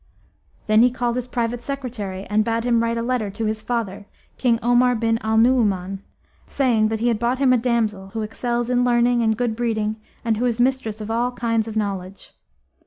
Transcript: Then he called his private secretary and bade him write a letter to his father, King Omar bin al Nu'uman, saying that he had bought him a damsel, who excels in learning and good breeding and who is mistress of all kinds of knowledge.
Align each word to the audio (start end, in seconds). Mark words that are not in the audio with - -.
Then 0.65 0.81
he 0.81 0.89
called 0.89 1.15
his 1.15 1.27
private 1.27 1.61
secretary 1.61 2.25
and 2.25 2.43
bade 2.43 2.63
him 2.63 2.81
write 2.81 2.97
a 2.97 3.03
letter 3.03 3.29
to 3.29 3.45
his 3.45 3.61
father, 3.61 4.07
King 4.35 4.57
Omar 4.63 4.95
bin 4.95 5.19
al 5.21 5.37
Nu'uman, 5.37 6.01
saying 6.47 6.87
that 6.87 7.01
he 7.01 7.07
had 7.07 7.19
bought 7.19 7.37
him 7.37 7.53
a 7.53 7.57
damsel, 7.59 8.07
who 8.13 8.23
excels 8.23 8.71
in 8.71 8.83
learning 8.83 9.21
and 9.21 9.37
good 9.37 9.55
breeding 9.55 9.97
and 10.25 10.37
who 10.37 10.45
is 10.45 10.59
mistress 10.59 11.01
of 11.01 11.11
all 11.11 11.31
kinds 11.33 11.67
of 11.67 11.77
knowledge. 11.77 12.33